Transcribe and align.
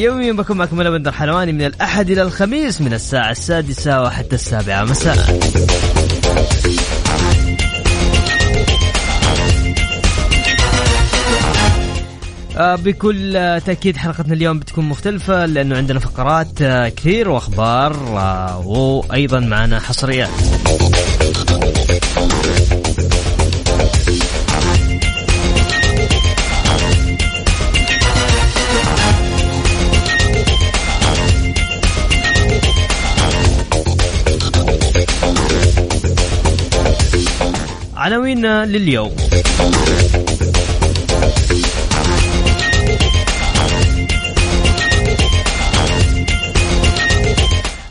يوميا 0.00 0.32
بكون 0.32 0.56
معكم 0.56 0.80
أنا 0.80 0.90
بندر 0.90 1.12
حلواني 1.12 1.52
من 1.52 1.62
الأحد 1.62 2.10
إلى 2.10 2.22
الخميس 2.22 2.80
من 2.80 2.92
الساعة 2.92 3.30
السادسة 3.30 4.02
وحتى 4.02 4.34
السابعة. 4.34 4.84
مساء. 4.84 5.16
آه، 12.56 12.76
بكل 12.76 13.32
تأكيد 13.66 13.96
حلقتنا 13.96 14.34
اليوم 14.34 14.58
بتكون 14.58 14.84
مختلفة 14.84 15.46
لأنه 15.46 15.76
عندنا 15.76 15.98
فقرات 16.00 16.62
آه، 16.62 16.88
كثير 16.88 17.28
وأخبار 17.28 17.92
آه، 17.92 18.66
وأيضا 18.66 19.40
معنا 19.40 19.80
حصريات. 19.80 20.30
عناوين 38.10 38.46
لليوم. 38.46 39.16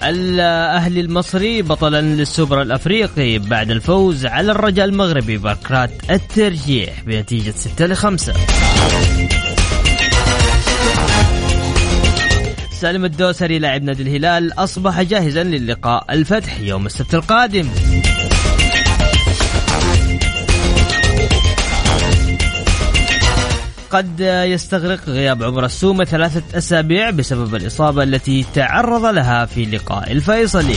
الأهلي 0.04 1.02
المصري 1.02 1.62
بطلا 1.62 2.02
للسوبر 2.02 2.62
الأفريقي 2.62 3.38
بعد 3.38 3.72
الفوز 3.72 4.26
على 4.26 4.52
الرجاء 4.52 4.86
المغربي 4.86 5.38
بكرات 5.38 5.92
الترجيح 6.10 7.04
بنتيجة 7.04 7.52
6 7.52 7.86
ل 7.86 7.96
5 7.96 8.34
سالم 12.72 13.06
الدوسري 13.06 13.60
لاعب 13.60 13.84
نادي 13.84 14.04
الهلال 14.04 14.54
أصبح 14.60 15.02
جاهزا 15.02 15.44
للقاء 15.44 16.06
الفتح 16.10 16.60
يوم 16.60 16.86
السبت 16.86 17.16
القادم. 17.16 17.70
قد 23.92 24.20
يستغرق 24.46 25.00
غياب 25.08 25.44
عمر 25.44 25.66
السومة 25.66 26.06
ثلاثة 26.06 26.58
أسابيع 26.58 27.10
بسبب 27.10 27.56
الإصابة 27.56 28.04
التي 28.04 28.46
تعرض 28.54 29.06
لها 29.06 29.46
في 29.46 29.66
لقاء 29.66 30.12
الفيصلي. 30.12 30.76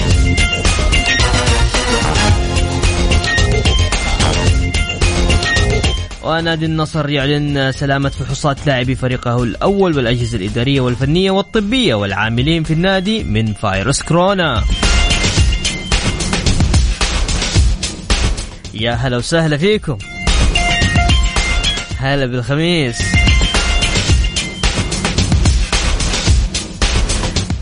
ونادي 6.22 6.66
النصر 6.66 7.10
يعلن 7.10 7.72
سلامة 7.72 8.08
فحوصات 8.08 8.66
لاعبي 8.66 8.94
فريقه 8.94 9.42
الأول 9.42 9.96
والأجهزة 9.96 10.38
الإدارية 10.38 10.80
والفنية 10.80 11.30
والطبية 11.30 11.94
والعاملين 11.94 12.62
في 12.62 12.72
النادي 12.72 13.24
من 13.24 13.52
فيروس 13.52 14.02
كورونا. 14.02 14.62
يا 18.74 18.92
هلا 18.92 19.16
وسهلا 19.16 19.56
فيكم. 19.56 19.98
هلا 22.02 22.26
بالخميس. 22.26 23.02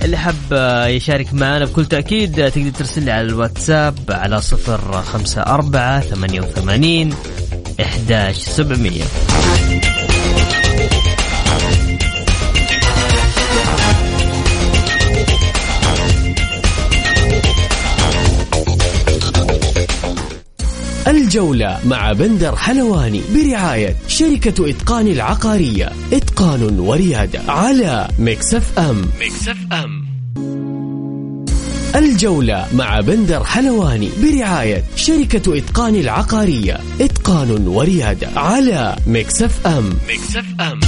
اللي 0.04 0.16
حب 0.16 0.34
يشارك 0.86 1.34
معنا 1.34 1.64
بكل 1.64 1.86
تأكيد 1.86 2.50
تقدر 2.50 2.70
ترسل 2.70 3.02
لي 3.02 3.10
على 3.10 3.26
الواتساب 3.26 3.98
على 4.10 4.40
صفر 4.40 5.02
خمسة 5.02 5.42
أربعة 5.42 6.00
ثمانية 6.00 6.40
وثمانين 6.40 7.14
إحداش 7.80 8.36
سبعمية. 8.36 9.04
الجولة 21.10 21.78
مع 21.86 22.12
بندر 22.12 22.56
حلواني 22.56 23.22
برعاية 23.34 23.96
شركة 24.08 24.70
إتقان 24.70 25.06
العقارية. 25.06 25.92
إتقان 26.12 26.78
وريادة 26.78 27.40
على 27.48 28.08
Mix 28.18 28.78
FM. 28.78 29.04
Mix 29.20 29.56
FM. 29.72 30.10
الجولة 31.96 32.66
مع 32.74 33.00
بندر 33.00 33.44
حلواني 33.44 34.10
برعاية 34.22 34.84
شركة 34.96 35.58
إتقان 35.58 35.94
العقارية. 35.94 36.80
إتقان 37.00 37.68
وريادة 37.68 38.28
على 38.36 38.96
Mix 39.06 39.66
FM. 39.66 39.90
Mix 40.08 40.44
FM. 40.60 40.80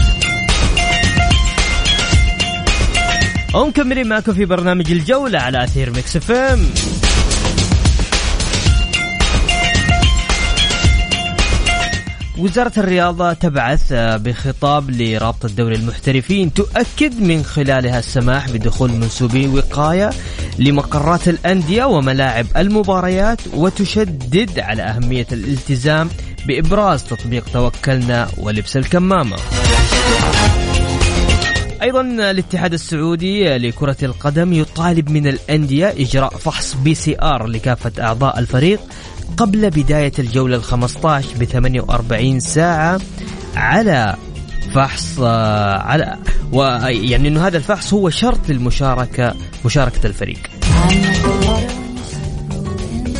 ومكملين 3.55 4.09
معكم 4.09 4.33
في 4.33 4.45
برنامج 4.45 4.91
الجولة 4.93 5.39
على 5.39 5.65
أثير 5.65 5.91
Mix 5.91 6.31
FM. 6.31 6.67
وزارة 12.39 12.73
الرياضة 12.77 13.33
تبعث 13.33 13.93
بخطاب 13.93 14.91
لرابطة 14.91 15.49
دوري 15.49 15.75
المحترفين 15.75 16.53
تؤكد 16.55 17.21
من 17.21 17.43
خلالها 17.43 17.99
السماح 17.99 18.51
بدخول 18.51 18.91
منسوبي 18.91 19.49
وقاية 19.49 20.11
لمقرات 20.59 21.29
الأندية 21.29 21.85
وملاعب 21.85 22.47
المباريات 22.57 23.41
وتشدد 23.55 24.59
على 24.59 24.83
أهمية 24.83 25.27
الالتزام 25.33 26.09
بإبراز 26.47 27.05
تطبيق 27.05 27.45
توكلنا 27.53 28.29
ولبس 28.39 28.77
الكمامة. 28.77 29.37
أيضا 31.83 32.01
الاتحاد 32.01 32.73
السعودي 32.73 33.59
لكرة 33.59 33.97
القدم 34.03 34.53
يطالب 34.53 35.11
من 35.11 35.27
الأندية 35.27 35.89
إجراء 35.99 36.37
فحص 36.37 36.75
PCR 36.75 37.47
لكافة 37.47 37.93
أعضاء 38.03 38.39
الفريق 38.39 38.81
قبل 39.37 39.71
بداية 39.71 40.13
الجولة 40.19 40.57
ال 40.57 40.63
15 40.63 41.29
ب 41.41 41.45
48 41.45 42.41
ساعة 42.41 43.01
على 43.57 44.17
فحص 44.75 45.19
آه، 45.21 45.79
على 45.79 46.17
ويعني 46.53 47.29
إنه 47.29 47.47
هذا 47.47 47.57
الفحص 47.57 47.95
هو 47.95 48.11
شرط 48.11 48.49
للمشاركة 48.49 49.35
مشاركة 49.65 50.07
الفريق. 50.07 50.39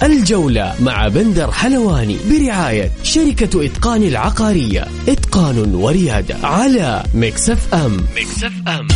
الجولة 0.03 0.75
مع 0.81 1.09
بندر 1.09 1.53
حلواني 1.53 2.17
برعاية 2.31 2.91
شركة 3.03 3.67
إتقان 3.67 4.03
العقارية. 4.03 4.87
إتقان 5.09 5.75
وريادة 5.75 6.37
على 6.43 7.03
Mix 7.15 7.75
FM. 7.75 7.97
Mix 8.17 8.53
FM. 8.69 8.87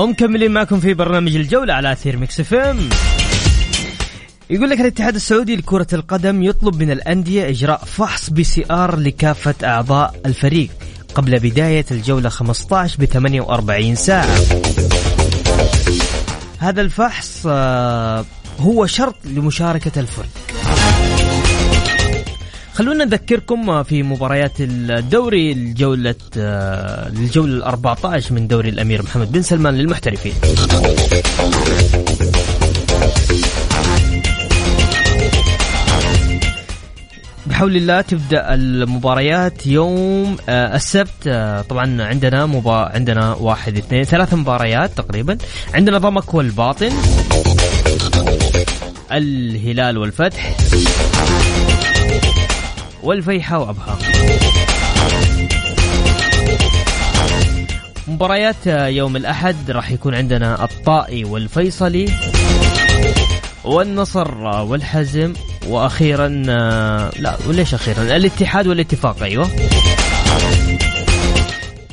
ومكملين 0.00 0.50
معكم 0.50 0.80
في 0.80 0.94
برنامج 0.94 1.36
الجولة 1.36 1.74
على 1.74 1.92
أثير 1.92 2.16
Mix 2.16 2.40
FM. 2.40 2.88
يقول 4.50 4.70
لك 4.70 4.80
الاتحاد 4.80 5.14
السعودي 5.14 5.56
لكرة 5.56 5.86
القدم 5.92 6.42
يطلب 6.42 6.82
من 6.82 6.90
الأندية 6.90 7.48
إجراء 7.48 7.84
فحص 7.84 8.30
PCR 8.30 8.96
لكافة 8.96 9.54
أعضاء 9.64 10.14
الفريق 10.26 10.70
قبل 11.14 11.38
بداية 11.38 11.84
الجولة 11.90 12.28
15 12.28 12.96
ب 12.98 13.04
48 13.04 13.94
ساعة. 13.94 14.36
هذا 16.58 16.80
الفحص 16.80 17.42
آه، 17.46 18.24
هو 18.60 18.86
شرط 18.86 19.14
لمشاركة 19.24 20.00
الفريق. 20.00 20.30
خلونا 22.74 23.04
نذكركم 23.04 23.82
في 23.82 24.02
مباريات 24.02 24.52
الدوري 24.60 25.52
الجولة 25.52 26.14
الجولة 26.36 27.56
ال 27.56 27.62
14 27.62 28.34
من 28.34 28.48
دوري 28.48 28.68
الأمير 28.68 29.02
محمد 29.02 29.32
بن 29.32 29.42
سلمان 29.42 29.74
للمحترفين. 29.74 30.32
بحول 37.46 37.76
الله 37.76 38.00
تبدأ 38.00 38.54
المباريات 38.54 39.66
يوم 39.66 40.36
آه، 40.48 40.76
السبت. 40.76 41.26
آه، 41.26 41.60
طبعا 41.62 42.02
عندنا 42.02 42.46
مبا... 42.46 42.72
عندنا 42.94 43.34
واحد 43.34 43.76
اثنين 43.76 44.04
ثلاث 44.04 44.34
مباريات 44.34 44.90
تقريبا. 44.96 45.38
عندنا 45.74 45.98
ضمك 45.98 46.34
والباطن 46.34 46.90
الهلال 49.12 49.98
والفتح. 49.98 50.56
والفيحة 53.02 53.58
وأبها. 53.58 53.98
مباريات 58.08 58.66
يوم 58.66 59.16
الأحد 59.16 59.70
راح 59.70 59.90
يكون 59.90 60.14
عندنا 60.14 60.64
الطائي 60.64 61.24
والفيصلي 61.24 62.08
والنصر 63.64 64.34
والحزم 64.44 65.32
وأخيرا 65.66 66.28
لا 67.18 67.36
وليش 67.48 67.74
أخيرا؟ 67.74 68.02
الاتحاد 68.02 68.66
والاتفاق 68.66 69.22
أيوه. 69.22 69.50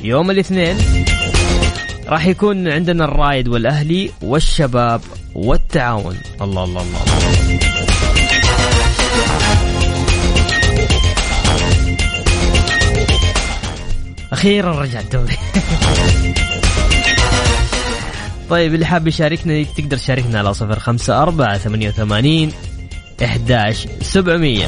يوم 0.04 0.30
الاثنين 0.30 0.76
راح 2.08 2.26
يكون 2.26 2.68
عندنا 2.68 3.04
الرايد 3.04 3.48
والأهلي 3.48 4.10
والشباب 4.22 5.00
والتعاون. 5.34 6.16
الله 6.40 6.64
الله 6.64 6.82
الله, 6.82 7.02
الله. 7.02 7.47
أخيرا 14.32 14.80
رجع 14.80 15.00
الدوري 15.00 15.36
طيب 18.50 18.74
اللي 18.74 18.86
حاب 18.86 19.08
يشاركنا 19.08 19.62
تقدر 19.62 19.96
تشاركنا 19.96 20.38
على 20.38 20.54
صفر 20.54 20.78
خمسة 20.78 21.22
أربعة 21.22 21.58
ثمانية 21.58 21.88
وثمانين 21.88 22.52
إحداش 23.24 23.86
سبعمية. 24.02 24.66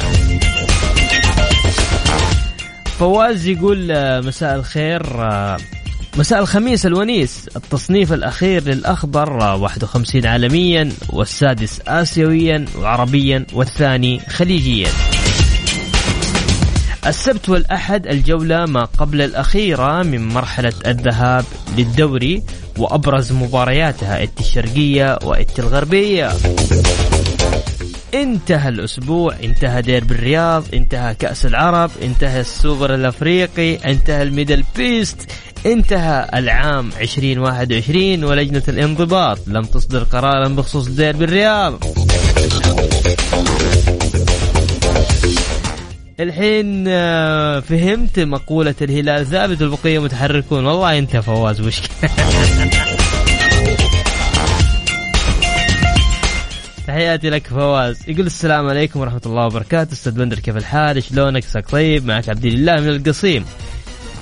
فواز 2.84 3.46
يقول 3.46 3.92
آه، 3.92 4.20
مساء 4.20 4.56
الخير 4.56 5.02
آه، 5.22 5.56
مساء 6.18 6.40
الخميس 6.40 6.86
الونيس. 6.86 7.48
التصنيف 7.56 8.12
الأخير 8.12 8.64
للأخضر 8.64 9.32
51 9.32 10.26
آه، 10.26 10.30
عالميا 10.30 10.92
والسادس 11.08 11.80
آسيويا 11.88 12.64
وعربيا 12.78 13.46
والثاني 13.52 14.20
خليجيا. 14.28 14.88
السبت 17.06 17.49
والأحد 17.49 18.06
الجولة 18.06 18.67
ما 18.67 18.85
قبل 18.85 19.23
الأخيرة 19.23 20.02
من 20.02 20.29
مرحلة 20.29 20.73
الذهاب 20.87 21.44
للدوري 21.76 22.43
وأبرز 22.79 23.32
مبارياتها 23.32 24.23
إتي 24.22 24.40
الشرقية 24.41 25.19
وإتي 25.25 25.58
الغربية. 25.58 26.32
انتهى 28.14 28.69
الأسبوع 28.69 29.35
انتهى 29.44 29.82
ديربي 29.82 30.14
الرياض 30.14 30.64
انتهى 30.75 31.14
كأس 31.14 31.47
العرب 31.47 31.91
انتهى 32.02 32.41
السوبر 32.41 32.94
الأفريقي 32.94 33.75
انتهى 33.76 34.23
ال 34.22 34.64
MDLBEAST 34.76 35.31
انتهى 35.67 36.31
العام 36.35 36.91
2021 37.00 38.25
ولجنة 38.25 38.62
الانضباط. 38.69 39.38
لم 39.47 39.62
تصدر 39.62 40.02
قرارا 40.02 40.49
بخصوص 40.49 40.88
ديربي 40.88 41.25
الرياض. 41.25 41.85
الحين 46.20 46.84
آه، 46.88 47.61
فهمت 47.61 48.20
مقولة 48.20 48.75
الهلال. 48.82 49.26
ثابت 49.26 49.62
والبقية 49.62 49.99
متحركون. 49.99 50.67
والله 50.67 50.99
أنت 50.99 51.17
فواز 51.17 51.61
مشكلة. 51.61 51.88
تحياتي 56.87 57.31
لك 57.31 57.46
فواز. 57.46 57.99
يقول 58.08 58.26
السلام 58.26 58.69
عليكم 58.69 59.00
ورحمة 59.00 59.20
الله 59.26 59.46
وبركاته. 59.46 59.93
أستاذ 59.93 60.12
بندر 60.12 60.38
كيف 60.38 60.56
الحال؟ 60.56 61.02
شلونك؟ 61.02 61.44
عساك 61.44 61.70
طيب؟ 61.70 62.06
معك 62.06 62.28
عبد 62.28 62.44
الله 62.44 62.81
من 62.81 62.88
القصيم. 62.88 63.44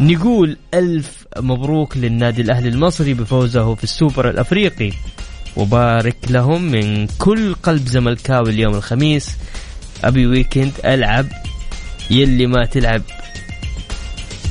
نقول 0.01 0.56
ألف 0.75 1.27
مبروك 1.37 1.97
للنادي 1.97 2.43
الأهلي 2.43 2.69
المصري 2.69 3.15
بفوزه 3.15 3.75
في 3.75 3.85
السوبر 3.85 4.31
الأفريقي. 4.31 4.93
وبارك 5.56 6.17
لهم 6.31 6.62
من 6.62 7.06
كل 7.06 7.55
قلب 7.55 7.87
زملكاوي 7.87 8.51
اليوم 8.51 8.75
الخميس. 8.75 9.37
أبي 10.05 10.27
weekend 10.26 10.73
ألعب 10.85 11.27
يلي 12.10 12.46
ما 12.46 12.64
تلعب. 12.64 13.02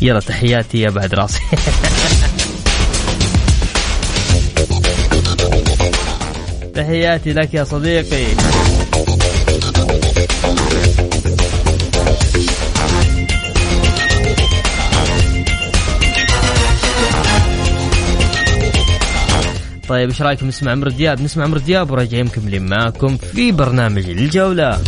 يلا 0.01 0.19
تحياتي 0.19 0.81
يا 0.81 0.89
بعد 0.89 1.13
راسي. 1.13 1.39
تحياتي 6.75 7.33
لك 7.33 7.53
يا 7.53 7.63
صديقي. 7.63 8.25
طيب 19.89 20.09
إيش 20.09 20.21
رأيكم 20.21 20.47
نسمع 20.47 20.71
عمرو 20.71 20.91
دياب؟ 20.91 21.21
نسمع 21.21 21.43
عمرو 21.43 21.59
دياب 21.59 21.91
وراجعين 21.91 22.25
مكملين 22.25 22.65
معاكم 22.65 23.17
في 23.17 23.51
برنامج 23.51 24.09
الجولة. 24.09 24.79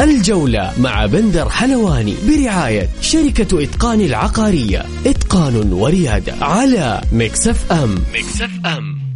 الجولة 0.00 0.72
مع 0.78 1.06
بندر 1.06 1.48
حلواني 1.48 2.14
برعاية 2.28 2.88
شركة 3.00 3.62
إتقان 3.62 4.00
العقارية. 4.00 4.84
إتقان 5.06 5.72
وريادة 5.72 6.34
على 6.40 7.00
مكسف 7.12 7.72
أم 7.72 7.94
Mix 8.14 8.50
FM 8.66 9.06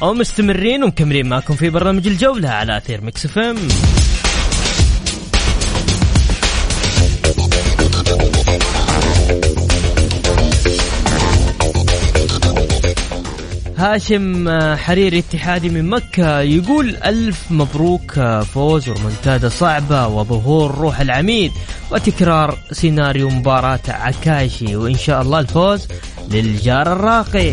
ومستمرين 0.00 0.84
ومكملين 0.84 1.28
معكم 1.28 1.54
في 1.54 1.70
برنامج 1.70 2.06
الجولة 2.06 2.48
على 2.48 2.76
أثير 2.76 3.04
Mix 3.04 3.38
FM 3.38 3.56
هاشم 13.78 14.48
آه، 14.48 14.76
حريري 14.76 15.18
اتحادي 15.18 15.68
من 15.68 15.90
مكة 15.90 16.40
يقول 16.40 16.96
ألف 16.96 17.52
مبروك 17.52 18.18
آه، 18.18 18.40
فوز 18.40 18.88
ورمنتادة 18.88 19.48
صعبة 19.48 20.06
وظهور 20.06 20.74
روح 20.74 21.00
العميد 21.00 21.52
وتكرار 21.90 22.58
سيناريو 22.72 23.28
مباراة 23.28 23.80
عكاشي. 23.88 24.76
وإن 24.76 24.94
شاء 24.96 25.22
الله 25.22 25.38
الفوز 25.38 25.88
للجار 26.30 26.92
الراقي. 26.92 27.52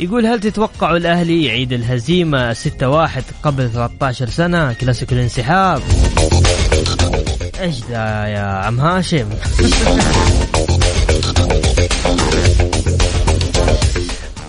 يقول 0.00 0.26
هل 0.26 0.40
تتوقعوا 0.40 0.96
الأهلي 0.96 1.44
يعيد 1.44 1.72
الهزيمة 1.72 2.52
6-1 2.52 3.24
قبل 3.42 3.70
13 3.70 4.28
سنة؟ 4.30 4.72
كلاسيكو 4.72 5.14
الانسحاب. 5.14 5.82
إيش 7.60 7.74
ذا 7.90 8.26
يا 8.26 8.40
عم 8.40 8.80
هاشم. 8.80 9.28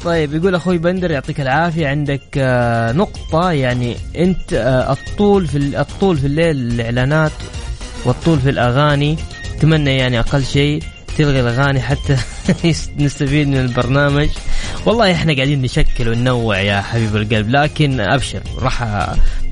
طيب 0.06 0.36
يقول 0.36 0.56
أخوي 0.56 0.78
بندر 0.78 1.12
يعطيك 1.12 1.42
العافية. 1.42 1.88
عندك 1.88 2.22
آه، 2.38 2.92
نقطة 2.92 3.52
يعني 3.52 3.98
أنت 4.18 4.54
آه، 4.54 4.92
الطول 4.92 5.48
في 5.48 5.58
الطول 5.58 6.18
في 6.18 6.28
الليل 6.28 6.58
الإعلانات 6.58 7.32
والطول 8.06 8.40
في 8.40 8.50
الأغاني 8.50 9.18
اتمنى 9.58 9.98
يعني 9.98 10.20
أقل 10.20 10.46
شيء 10.46 10.84
تلغي 11.18 11.40
الأغاني 11.40 11.82
حتى 11.82 12.18
نستفيد 13.00 13.48
من 13.48 13.58
البرنامج. 13.58 14.30
والله 14.86 15.12
إحنا 15.12 15.34
قاعدين 15.36 15.62
نشكل 15.62 16.10
وننوع 16.10 16.60
يا 16.60 16.82
حبيب 16.82 17.16
القلب 17.16 17.50
لكن 17.50 18.00
أبشر 18.00 18.42
راح 18.60 19.08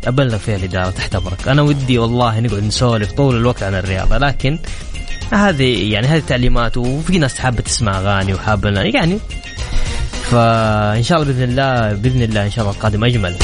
أبلغ 0.07 0.37
فيها 0.37 0.55
الاداره 0.55 0.89
تحت 0.89 1.15
امرك 1.15 1.47
أنا 1.47 1.61
ودي 1.61 1.97
والله 1.97 2.39
نقعد 2.39 2.63
نسولف 2.63 3.11
طول 3.11 3.37
الوقت 3.37 3.63
عن 3.63 3.75
الرياضة 3.75 4.17
لكن 4.17 4.59
هذه 5.31 5.91
يعني 5.93 6.07
هذه 6.07 6.23
تعليمات 6.27 6.77
وفي 6.77 7.17
ناس 7.17 7.39
حابة 7.39 7.61
تسمع 7.61 7.99
أغاني 7.99 8.33
وحابة 8.33 8.69
يعني 8.69 9.19
فان 10.31 11.03
شاء 11.03 11.21
الله 11.21 11.33
بإذن 11.33 11.43
الله 11.43 11.93
بإذن 11.93 12.21
الله 12.21 12.45
إن 12.45 12.51
شاء 12.51 12.65
الله 12.65 12.75
القادم 12.75 13.03
أجمل. 13.03 13.35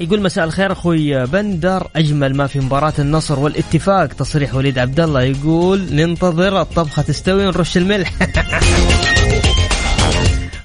يقول 0.00 0.22
مساء 0.22 0.44
الخير 0.44 0.72
أخوي 0.72 1.26
بندر. 1.26 1.88
أجمل 1.96 2.36
ما 2.36 2.46
في 2.46 2.60
مباراة 2.60 2.92
النصر 2.98 3.40
والاتفاق. 3.40 4.06
تصريح 4.06 4.54
وليد 4.54 4.78
عبد 4.78 5.00
الله 5.00 5.22
يقول 5.22 5.94
ننتظر 5.94 6.60
الطبخة 6.60 7.02
تستوي 7.02 7.46
ونرش 7.46 7.76
الملح. 7.76 8.12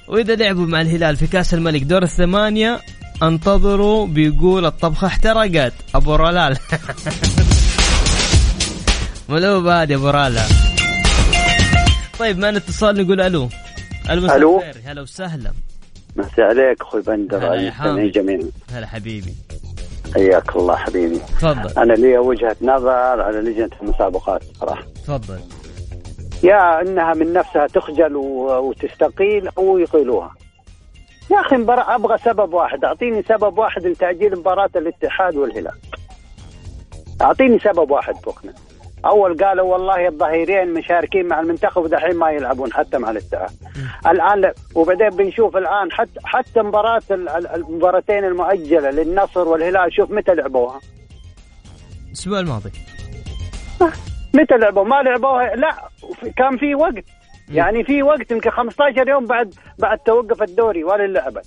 وإذا 0.08 0.34
لعبوا 0.34 0.66
مع 0.66 0.80
الهلال 0.80 1.16
في 1.16 1.26
كأس 1.26 1.54
الملك 1.54 1.82
دور 1.82 2.02
الثمانية 2.02 2.80
انتظروا 3.22 4.06
بيقول 4.06 4.66
الطبخة 4.66 5.06
احترقت. 5.06 5.72
أبو 5.94 6.14
رلال. 6.14 6.58
ملوب 9.28 9.66
هذه 9.66 9.94
أبو 9.94 10.10
رالا 10.10 10.42
طيب 12.18 12.38
معنا 12.38 12.56
اتصال 12.56 13.02
نقول 13.02 13.20
ألو؟ 13.20 13.48
ألو. 14.10 14.62
هلا 14.84 15.02
وسهلا. 15.02 15.52
مساء 16.16 16.46
عليك 16.46 16.82
أخوي 16.82 17.02
بندر 17.02 17.36
المستمعين 17.36 17.72
حامد. 17.72 18.12
جميعا 18.12 18.50
هلا 18.72 18.86
حبيبي. 18.86 19.34
حياك 20.14 20.56
الله 20.56 20.76
حبيبي. 20.76 21.18
تفضل. 21.18 21.78
أنا 21.78 21.92
لي 21.92 22.18
وجهة 22.18 22.56
نظر 22.62 23.20
على 23.22 23.38
لجنة 23.38 23.70
المسابقات 23.82 24.42
صراحة. 24.60 24.82
تفضل. 24.82 25.40
يا 26.42 26.80
إنها 26.80 27.14
من 27.14 27.32
نفسها 27.32 27.66
تخجل 27.66 28.16
وتستقيل 28.16 29.48
أو 29.58 29.78
يقيلوها. 29.78 30.34
يا 31.30 31.40
أخي 31.40 31.56
مباراة 31.56 31.94
أبغى 31.94 32.18
سبب 32.18 32.54
واحد. 32.54 32.84
أعطيني 32.84 33.22
سبب 33.22 33.58
واحد 33.58 33.86
لتاجيل 33.86 34.38
مباراة 34.38 34.70
الاتحاد 34.76 35.36
والهلال. 35.36 35.78
أعطيني 37.20 37.58
سبب 37.58 37.90
واحد 37.90 38.16
فوقنا 38.16 38.52
أول 39.04 39.44
قالوا 39.44 39.72
والله 39.72 40.08
الظهيرين 40.08 40.74
مشاركين 40.74 41.28
مع 41.28 41.40
المنتخب 41.40 41.82
ودحين 41.82 42.16
ما 42.16 42.30
يلعبون 42.30 42.72
حتى 42.72 42.98
مع 42.98 43.10
الاتحاد. 43.10 43.50
الآن 44.06 44.40
لا 44.40 44.54
وبعدين 44.74 45.08
بنشوف 45.08 45.56
الآن 45.56 45.92
حتى 45.92 46.20
حتى 46.24 46.62
مباراة 46.62 47.02
ال- 47.10 47.28
ال- 47.28 47.46
المباراتين 47.46 48.24
المؤجلة 48.24 48.90
للنصر 48.90 49.48
والهلال 49.48 49.92
شوف 49.92 50.10
متى 50.10 50.34
لعبوها؟ 50.34 50.80
الأسبوع 52.08 52.40
الماضي. 52.40 52.70
متى 54.34 54.54
لعبوا 54.58 54.84
ما 54.84 55.02
لعبوها 55.02 55.56
لا 55.56 55.88
كان 56.36 56.56
في 56.58 56.74
وقت. 56.74 57.04
يعني 57.48 57.84
في 57.84 58.02
وقت 58.02 58.30
يمكن 58.30 58.50
15 58.50 59.08
يوم 59.08 59.26
بعد 59.26 59.54
بعد 59.78 59.98
توقف 59.98 60.42
الدوري 60.42 60.84
ولا 60.84 61.06
لعبت 61.06 61.46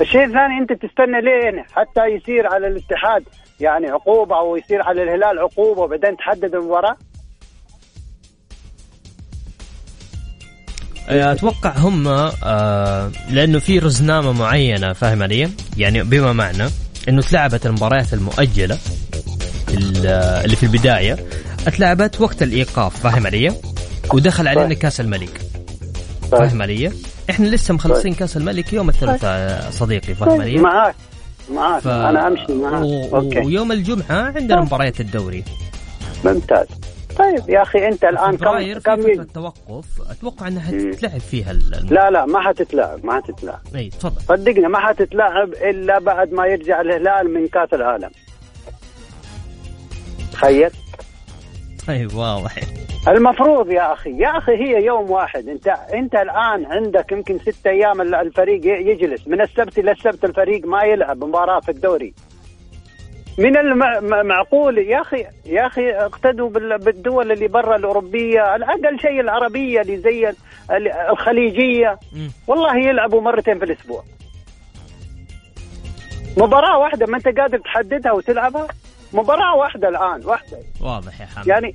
الشيء 0.00 0.24
الثاني 0.24 0.58
أنت 0.58 0.72
تستنى 0.72 1.20
لين 1.20 1.64
حتى 1.72 2.06
يصير 2.06 2.46
على 2.46 2.66
الاتحاد 2.66 3.24
يعني 3.60 3.90
عقوبة 3.90 4.38
أو 4.38 4.56
يصير 4.56 4.82
على 4.82 5.02
الهلال 5.02 5.38
عقوبة 5.38 5.80
وبعدين 5.80 6.16
تحدد 6.16 6.54
المباراة؟ 6.54 6.96
أتوقع 11.08 11.72
هم 11.78 12.08
آه 12.08 13.10
لأنه 13.30 13.58
في 13.58 13.78
رزنامة 13.78 14.32
معينة 14.32 14.92
فاهم 14.92 15.22
علي؟ 15.22 15.50
يعني 15.76 16.02
بما 16.02 16.32
معنى 16.32 16.64
إنه 17.08 17.22
تلعبت 17.22 17.66
المباريات 17.66 18.14
المؤجلة 18.14 18.78
ال- 19.68 20.06
اللي 20.44 20.56
في 20.56 20.62
البداية 20.62 21.16
اتلعبت 21.66 22.20
وقت 22.20 22.42
الإيقاف 22.42 23.00
فاهم 23.02 23.26
علي؟ 23.26 23.52
ودخل 24.14 24.48
علينا. 24.48 24.74
كأس 24.74 25.00
الملك. 25.00 25.40
فاهم 26.30 26.62
علي؟ 26.62 26.92
إحنا 27.30 27.46
لسه 27.46 27.74
مخلصين 27.74 28.14
كأس 28.14 28.36
الملك 28.36 28.72
يوم 28.72 28.88
الثلاثاء 28.88 29.70
صديقي 29.70 30.14
فاهم 30.14 30.40
علي؟ 30.40 30.56
معاك 30.58 30.94
معاك 31.52 31.82
ف... 31.82 31.88
أنا 31.88 32.26
أمشي 32.26 32.52
معاك 32.52 32.82
و... 32.84 33.16
أوكي 33.16 33.38
ويوم 33.38 33.72
الجمعة 33.72 34.04
عندنا 34.36 34.60
مباريات 34.60 35.00
الدوري 35.00 35.44
ممتاز 36.24 36.66
طيب 37.18 37.48
يا 37.48 37.62
أخي 37.62 37.88
أنت 37.88 38.04
الآن 38.04 38.36
كم 38.36 38.78
كم 38.80 39.02
فترة 39.02 39.26
توقف. 39.34 39.86
أتوقع 40.10 40.48
إنها 40.48 40.70
مم. 40.72 40.90
تتلعب 40.92 41.20
فيها 41.20 41.50
ال- 41.50 41.74
الم- 41.74 41.88
لا 41.94 42.10
لا 42.10 42.26
ما 42.26 42.40
حتتلعب 42.40 43.06
ما 43.06 43.16
حتتلعب. 43.16 43.58
إي 43.74 43.88
تفضل. 43.88 44.20
صدقني 44.22 44.68
ما 44.68 44.78
حتتلعب 44.78 45.52
إلا 45.52 45.98
بعد 45.98 46.32
ما 46.32 46.46
يرجع 46.46 46.80
الهلال 46.80 47.34
من 47.34 47.48
كأس 47.48 47.68
العالم. 47.74 48.10
تخيل. 50.32 50.70
طيب 51.88 52.14
واضح. 52.14 52.54
المفروض 53.08 53.70
يا 53.70 53.92
أخي 53.92 54.10
يا 54.18 54.38
أخي 54.38 54.52
هي 54.52 54.84
يوم 54.84 55.10
واحد. 55.10 55.48
أنت 55.48 55.68
أنت 55.94 56.14
الآن 56.14 56.64
عندك 56.66 57.12
يمكن 57.12 57.38
ستة 57.38 57.70
أيام 57.70 58.00
ال- 58.00 58.14
الفريق 58.14 58.60
يجلس. 58.66 59.28
من 59.28 59.40
السبت 59.40 59.78
إلى 59.78 59.90
السبت 59.92 60.24
الفريق 60.24 60.66
ما 60.66 60.82
يلعب 60.82 61.24
مباراة 61.24 61.60
في 61.60 61.68
الدوري. 61.70 62.14
من 63.38 63.56
المعقول. 63.56 64.78
يا 64.78 65.00
أخي 65.00 65.24
يا 65.46 65.66
أخي 65.66 65.90
اقتدوا 65.90 66.50
بال- 66.50 66.78
بالدول 66.78 67.32
اللي 67.32 67.48
برا 67.48 67.76
الأوروبية 67.76 68.56
الأقل 68.56 69.00
شيء 69.00 69.20
العربية 69.20 69.80
اللي 69.80 69.96
زي 69.96 70.28
ال- 70.70 70.92
الخليجية. 71.10 71.98
والله 72.46 72.76
يلعبوا 72.76 73.20
مرتين 73.20 73.58
في 73.58 73.64
الأسبوع. 73.64 74.04
مباراة 76.36 76.78
واحدة 76.78 77.06
ما 77.06 77.16
أنت 77.16 77.28
قادر 77.38 77.58
تحددها 77.58 78.12
وتلعبها؟ 78.12 78.66
مباراة 79.12 79.56
واحدة 79.56 79.88
الآن 79.88 80.24
واحدة. 80.24 80.58
واضح 80.80 81.20
يا 81.20 81.26
حامد 81.26 81.46
يعني 81.48 81.74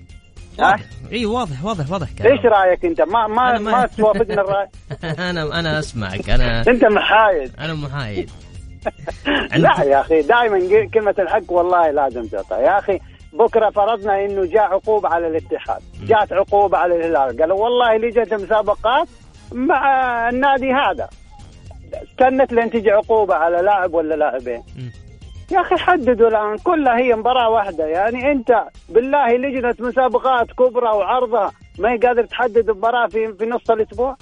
واضح. 0.60 0.80
إي 1.12 1.26
واضح 1.26 1.66
واضح 1.66 1.92
واضح 1.92 2.08
كلام. 2.20 2.32
إيش 2.34 2.46
رأيك 2.46 2.86
أنت؟ 2.86 3.02
ما 3.02 3.28
ما 3.28 3.50
أنا 3.50 3.60
ما, 3.60 3.86
توافقنا 3.98 4.42
الرأي. 4.42 4.68
أنا 5.30 5.60
أنا 5.60 5.80
أسمعك. 5.80 6.30
أنا 6.30 6.62
أنت 6.68 6.86
محايد. 6.86 7.52
أنا 7.60 7.74
محايد. 7.74 8.30
لا 9.64 9.84
يا 9.84 10.02
أخي 10.02 10.22
دائما 10.22 10.88
كلمة 10.94 11.16
الحق 11.20 11.52
والله 11.52 11.92
لازم 11.92 12.28
تعطى. 12.28 12.56
يا 12.56 12.80
أخي 12.80 13.00
بكرة 13.34 13.70
فرضنا 13.70 14.26
إنه 14.26 14.46
جاء 14.46 14.64
عقوبه 14.64 15.10
على 15.10 15.28
الاتحاد. 15.28 15.82
جاءت 16.04 16.34
عقوبه 16.34 16.78
على 16.78 16.96
الهلال. 16.96 17.42
قالوا 17.42 17.64
والله 17.64 17.98
لجنه 17.98 18.28
المسابقات 18.32 19.08
مع 19.52 20.30
النادي 20.30 20.74
هذا. 20.74 21.10
استنت 22.04 22.54
لين 22.54 22.70
تجي 22.72 22.92
عقوبة 22.92 23.36
على 23.36 23.58
لاعب 23.58 23.94
ولا 23.94 24.16
لاعبين. 24.16 24.64
يا 25.52 25.62
أخي 25.62 25.76
حددوا 25.76 26.28
الآن. 26.28 26.58
كلها 26.58 26.98
هي 26.98 27.16
مباراة 27.16 27.50
واحدة. 27.50 27.86
يعني 27.86 28.32
أنت 28.32 28.64
بالله 28.90 29.28
لجنة 29.28 29.76
مسابقات 29.80 30.52
كبرى 30.52 30.90
وعرضها 30.90 31.52
ما 31.80 31.92
هي 31.92 31.98
قادر 31.98 32.26
تحدد 32.26 32.70
مباراة 32.72 33.08
في 33.08 33.34
في 33.34 33.46
نص 33.46 33.72
الأسبوع؟ 33.72 34.18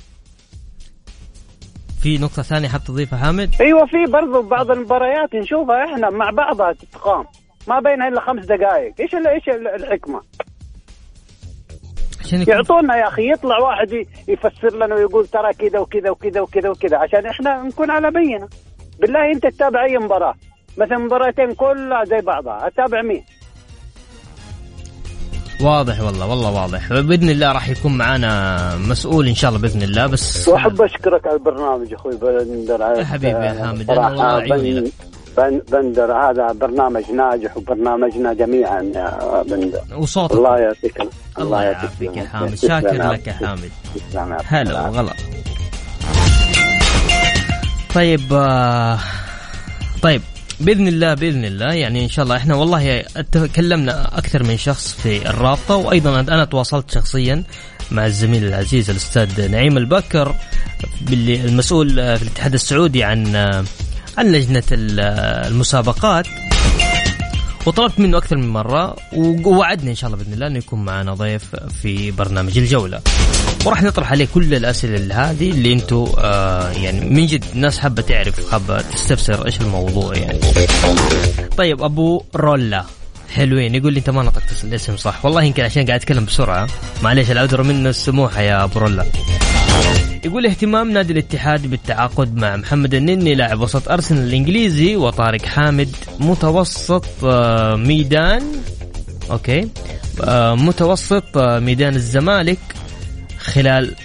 في 2.01 2.17
نقطة 2.17 2.41
ثانية 2.41 2.67
حاب 2.67 2.83
تضيفها 2.83 3.19
حامد؟ 3.19 3.55
أيوه 3.61 3.85
في 3.85 4.11
برضو 4.11 4.41
بعض 4.41 4.71
المباريات 4.71 5.35
نشوفها 5.35 5.85
إحنا 5.85 6.09
مع 6.09 6.29
بعضها 6.29 6.73
تتقام 6.73 7.25
ما 7.67 7.79
بينها 7.79 8.07
إلا 8.07 8.21
خمس 8.21 8.45
دقائق 8.45 8.93
إيش 8.99 9.15
إيش 9.15 9.49
ال- 9.49 9.67
الحكمة؟ 9.67 10.21
عشان 12.25 12.41
يكون 12.41 12.53
يعطونا 12.53 12.95
يا 12.97 13.07
أخي 13.07 13.31
يطلع 13.31 13.57
واحد 13.59 14.05
يفسر 14.27 14.75
لنا 14.85 14.95
ويقول 14.95 15.27
ترى 15.27 15.53
كذا 15.53 15.79
وكذا 15.79 16.09
وكذا 16.09 16.41
وكذا 16.41 16.69
وكذا 16.69 16.97
عشان 16.97 17.25
إحنا 17.25 17.61
نكون 17.63 17.91
على 17.91 18.11
بينه 18.11 18.47
بالله 18.99 19.31
أنت 19.31 19.47
تتابع 19.47 19.83
أي 19.85 19.97
مباراة؟ 19.97 20.33
مثلا 20.77 20.97
مباراتين 20.97 21.53
كلها 21.53 22.03
زي 22.05 22.21
بعضها 22.21 22.67
أتابع 22.67 23.01
مين؟ 23.01 23.23
واضح 25.61 26.01
والله 26.01 26.25
والله 26.27 26.51
واضح. 26.51 26.89
بإذن 26.93 27.29
الله 27.29 27.51
راح 27.51 27.69
يكون 27.69 27.97
معانا 27.97 28.75
مسؤول 28.75 29.27
إن 29.27 29.35
شاء 29.35 29.49
الله 29.49 29.61
بإذن 29.61 29.81
الله 29.81 30.07
بس 30.07 30.47
وأحب 30.47 30.81
أشكرك 30.81 31.27
على 31.27 31.35
البرنامج 31.35 31.93
أخوي 31.93 32.15
بندر. 32.15 32.83
على 32.83 32.99
يا 32.99 33.05
حبيبي 33.05 33.45
يا 33.45 33.65
حامد، 33.65 33.89
والله 33.89 34.25
عيوني 34.25 34.71
لك. 34.79 34.91
بندر 35.71 36.13
هذا 36.13 36.51
برنامج 36.51 37.11
ناجح 37.11 37.57
وبرنامجنا 37.57 38.33
جميعا 38.33 38.81
يا 38.95 39.43
بندر. 39.49 39.81
وصوتك. 39.97 40.35
الله 40.35 40.59
يعطيك 40.59 41.01
الله 41.39 41.63
يعافيك 41.63 42.17
يا 42.17 42.27
حامد. 42.27 42.55
شاكر 42.55 43.11
لك 43.11 43.27
يا 43.27 43.33
حامد. 43.33 43.71
هلا 44.45 44.87
وغلا. 44.87 45.13
طيب 47.95 48.33
آه، 48.33 48.99
طيب 50.01 50.21
بإذن 50.59 50.87
الله 50.87 51.13
بإذن 51.13 51.45
الله. 51.45 51.73
يعني 51.73 52.03
إن 52.03 52.09
شاء 52.09 52.23
الله 52.23 52.37
إحنا 52.37 52.55
والله 52.55 53.01
تكلمنا 53.31 54.17
أكثر 54.17 54.43
من 54.43 54.57
شخص 54.57 54.93
في 55.03 55.29
الرابطة 55.29 55.75
وأيضا 55.75 56.19
أنا 56.19 56.45
تواصلت 56.45 56.91
شخصيا 56.91 57.43
مع 57.91 58.05
الزميل 58.05 58.43
العزيز 58.45 58.89
الأستاذ 58.89 59.51
نعيم 59.51 59.77
البكر 59.77 60.35
المسؤول 61.11 61.89
في 62.17 62.21
الاتحاد 62.21 62.53
السعودي 62.53 63.03
عن 63.03 63.35
عن 64.17 64.31
لجنة 64.31 64.63
ال- 64.71 64.99
المسابقات. 65.47 66.27
وطلبت 67.65 67.99
منه 67.99 68.17
أكثر 68.17 68.37
من 68.37 68.49
مرة 68.49 68.95
ووعدني 69.13 69.89
إن 69.89 69.95
شاء 69.95 70.07
الله 70.07 70.23
بإذن 70.23 70.33
الله 70.33 70.47
إنه 70.47 70.57
يكون 70.57 70.85
معنا 70.85 71.13
ضيف 71.13 71.55
في 71.81 72.11
برنامج 72.11 72.57
الجولة. 72.57 73.01
وراح 73.65 73.83
نطرح 73.83 74.11
عليه 74.11 74.27
كل 74.33 74.53
الأسئلة 74.53 75.29
هذه 75.31 75.51
اللي 75.51 75.73
أنتم 75.73 76.07
آه 76.17 76.71
يعني 76.71 77.09
من 77.09 77.25
جد 77.25 77.45
الناس 77.53 77.79
حابة 77.79 78.01
تعرف 78.01 78.51
حابة 78.51 78.81
تستفسر 78.81 79.45
إيش 79.45 79.61
الموضوع 79.61 80.15
يعني. 80.15 80.39
طيب 81.57 81.83
أبو 81.83 82.23
رولا 82.35 82.85
حلوين. 83.33 83.75
يقول 83.75 83.93
لي 83.93 83.99
أنت 83.99 84.09
ما 84.09 84.23
نطقت 84.23 84.63
الاسم 84.63 84.97
صح. 84.97 85.25
والله 85.25 85.43
يمكن 85.43 85.63
عشان 85.63 85.85
قاعد 85.85 85.99
أتكلم 85.99 86.25
بسرعة. 86.25 86.67
معليش 87.03 87.31
العذر 87.31 87.63
منه 87.63 87.89
السموحة 87.89 88.41
يا 88.41 88.63
أبو 88.63 88.79
رولا. 88.79 89.05
يقول 90.25 90.45
اهتمام 90.45 90.91
نادي 90.91 91.13
الاتحاد 91.13 91.67
بالتعاقد 91.67 92.35
مع 92.35 92.55
محمد 92.55 92.93
النني 92.93 93.35
لاعب 93.35 93.61
وسط 93.61 93.89
أرسنال 93.89 94.27
الإنجليزي 94.27 94.95
وطارق 94.95 95.45
حامد 95.45 95.95
متوسط 96.19 97.05
آه، 97.23 97.75
ميدان 97.75 98.43
أوكي 99.31 99.69
آه، 100.23 100.55
متوسط 100.55 101.37
آه، 101.37 101.59
ميدان 101.59 101.95
الزمالك 101.95 102.57
خلال 103.39 103.95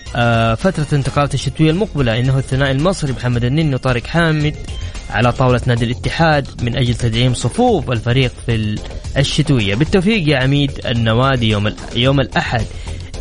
فترة 0.56 0.86
الانتقالات 0.92 1.34
الشتوية 1.34 1.70
المقبلة. 1.70 2.18
إنه 2.20 2.38
الثنائي 2.38 2.72
المصري 2.72 3.12
محمد 3.12 3.44
النني 3.44 3.74
وطارق 3.74 4.06
حامد 4.06 4.54
على 5.10 5.32
طاولة 5.32 5.60
نادي 5.66 5.84
الاتحاد 5.84 6.48
من 6.62 6.76
أجل 6.76 6.94
تدعيم 6.94 7.34
صفوف 7.34 7.90
الفريق 7.90 8.32
في 8.46 8.54
ال- 8.54 8.78
الشتوية. 9.16 9.74
بالتوفيق 9.74 10.28
يا 10.28 10.38
عميد 10.38 10.70
النوادي 10.86 11.48
يوم 11.48 11.72
يوم 11.96 12.20
الأحد. 12.20 12.64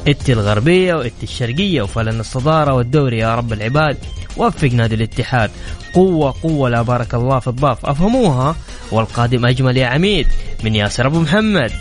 إتي 0.07 0.33
الغربية 0.33 0.93
وإتي 0.93 1.23
الشرقية 1.23 1.81
وفلن 1.81 2.19
الصدارة 2.19 2.73
والدوري 2.73 3.17
يا 3.17 3.35
رب 3.35 3.53
العباد. 3.53 3.97
وفق 4.37 4.67
نادي 4.67 4.95
الاتحاد. 4.95 5.51
قوة 5.93 6.35
قوة 6.43 6.69
لا 6.69 6.81
بارك 6.81 7.13
الله 7.13 7.39
في 7.39 7.47
الضاف 7.47 7.85
أفهموها؟ 7.85 8.55
والقادم 8.91 9.45
أجمل 9.45 9.77
يا 9.77 9.87
عميد 9.87 10.27
من 10.63 10.75
ياسر 10.75 11.07
أبو 11.07 11.19
محمد. 11.19 11.71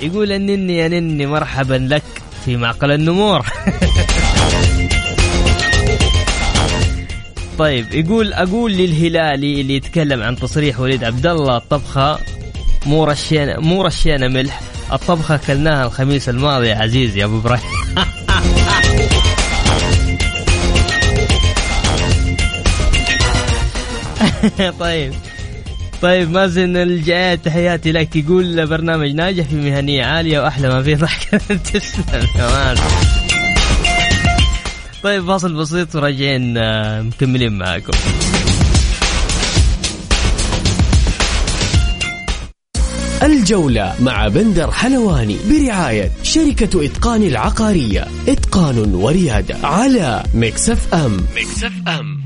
يقول 0.00 0.32
النني 0.32 0.76
يا 0.76 0.88
نني 0.88 1.26
مرحبا 1.26 1.74
لك 1.74 2.02
في 2.44 2.56
معقل 2.56 2.90
النمور. 2.90 3.46
طيب 7.58 7.94
يقول 7.94 8.32
أقول 8.32 8.72
للهلالي 8.72 9.60
اللي 9.60 9.76
يتكلم 9.76 10.22
عن 10.22 10.36
تصريح 10.36 10.80
وليد 10.80 11.04
عبد 11.04 11.26
الله 11.26 11.56
الطبخة 11.56 12.18
مو 12.86 13.04
رشينا 13.04 13.60
مو 13.60 13.82
رشينا 13.82 14.28
ملح. 14.28 14.60
الطبخه 14.92 15.34
أكلناها 15.34 15.86
الخميس 15.86 16.28
الماضي 16.28 16.68
يا 16.68 16.74
عزيزي 16.74 17.20
يا 17.20 17.24
أبو 17.24 17.38
إبراهيم. 17.38 17.62
طيب. 24.80 25.12
طيب 26.02 26.30
مازن 26.30 26.76
الجاي 26.76 27.36
تحياتي 27.36 27.92
لك. 27.92 28.16
يقول 28.16 28.66
برنامج 28.66 29.10
ناجح 29.14 29.44
في 29.44 29.54
مهنية 29.54 30.04
عالية 30.04 30.40
وأحلى 30.40 30.68
ما 30.68 30.82
فيه 30.82 30.96
ضحكة 30.96 31.38
تسلم 31.72 32.26
يا 32.38 32.50
مازن 32.50 32.82
طيب 35.02 35.26
فاصل 35.26 35.54
بسيط 35.54 35.94
وراجعين 35.96 36.58
آه، 36.58 37.02
مكملين 37.02 37.58
معاكم. 37.58 37.92
الجولة 43.22 43.94
مع 44.00 44.28
بندر 44.28 44.70
حلواني 44.70 45.36
برعاية 45.50 46.10
شركة 46.22 46.84
إتقان 46.84 47.22
العقارية. 47.22 48.06
إتقان 48.28 48.94
وريادة 48.94 49.56
على 49.66 50.22
مكسف 50.34 50.94
أم. 50.94 51.16
مكسف 51.36 51.72
أم. 51.88 52.22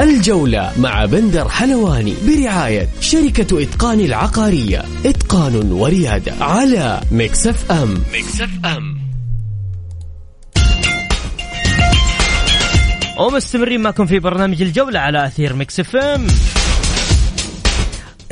الجولة 0.00 0.72
مع 0.78 1.04
بندر 1.04 1.48
حلواني 1.48 2.14
برعاية 2.28 2.88
شركة 3.00 3.62
إتقان 3.62 4.00
العقارية. 4.00 4.84
إتقان 5.06 5.72
وريادة 5.72 6.32
على 6.44 7.00
مكسف 7.12 7.72
أم. 7.72 7.94
مكسف 8.14 8.50
أم. 8.64 9.02
ومستمرين 13.18 13.80
معكم 13.80 14.06
في 14.06 14.18
برنامج 14.18 14.62
الجولة 14.62 15.00
على 15.00 15.26
أثير 15.26 15.54
ميكس 15.54 15.80
اف 15.80 15.96
ام. 15.96 16.26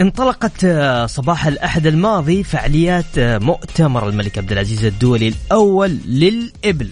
انطلقت 0.01 0.65
آه، 0.65 1.07
صباح 1.07 1.47
الأحد 1.47 1.87
الماضي 1.87 2.43
فعاليات 2.43 3.19
آه، 3.19 3.39
مؤتمر 3.39 4.09
الملك 4.09 4.39
عبد 4.39 4.53
العزيز 4.53 4.85
الدولي 4.85 5.29
الأول 5.29 5.99
للإبل. 6.07 6.89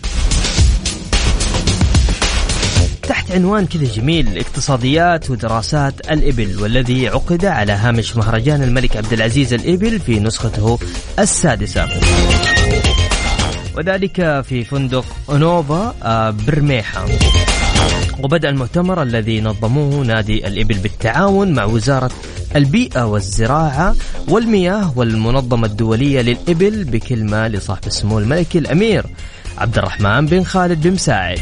تحت 3.03 3.33
عنوان 3.33 3.67
كذا 3.67 3.85
جميل 3.85 4.39
اقتصاديات 4.39 5.31
ودراسات 5.31 6.11
الإبل 6.11 6.63
والذي 6.63 7.09
عقد 7.09 7.45
على 7.45 7.73
هامش 7.73 8.17
مهرجان 8.17 8.63
الملك 8.63 8.97
عبد 8.97 9.13
العزيز 9.13 9.55
الإبل 9.55 10.01
في 10.01 10.21
نسخته 10.21 10.79
السادسة. 11.19 11.89
وذلك 13.77 14.45
في 14.49 14.65
فندق 14.65 15.05
أونوفا 15.31 15.95
آه، 16.03 16.31
برميحة. 16.31 17.05
وبدأ 18.23 18.49
المؤتمر 18.49 19.03
الذي 19.03 19.41
نظموه 19.41 20.05
نادي 20.05 20.47
الإبل 20.47 20.79
بالتعاون 20.79 21.53
مع 21.53 21.65
وزارة 21.65 22.11
البيئة 22.57 23.07
والزراعة 23.07 23.97
والمياه 24.29 24.93
والمنظمة 24.97 25.67
الدولية 25.67 26.21
للإبل 26.21 26.85
بكلمة 26.85 27.49
لصاحب 27.49 27.87
السمو 27.87 28.19
الملكي 28.19 28.59
الأمير 28.59 29.07
عبد 29.59 29.79
الرحمن 29.79 30.27
بن 30.27 30.45
خالد 30.45 30.83
بن 30.83 30.93
مساعد. 30.93 31.41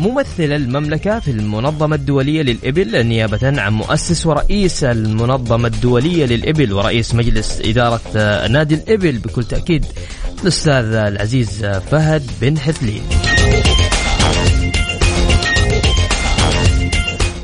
ممثل 0.00 0.52
المملكة 0.52 1.20
في 1.20 1.30
المنظمة 1.30 1.96
الدولية 1.96 2.42
للإبل 2.42 3.06
نيابة 3.06 3.60
عن 3.60 3.72
مؤسس 3.72 4.26
ورئيس 4.26 4.84
المنظمة 4.84 5.68
الدولية 5.68 6.26
للإبل 6.26 6.72
ورئيس 6.72 7.14
مجلس 7.14 7.60
إدارة 7.64 8.00
نادي 8.46 8.74
الإبل 8.74 9.18
بكل 9.18 9.44
تأكيد 9.44 9.84
الأستاذ 10.42 10.92
العزيز 10.94 11.64
فهد 11.66 12.30
بن 12.40 12.58
حثلين 12.58 13.02